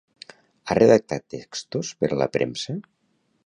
[0.69, 2.79] Ha redactat textos per a la premsa?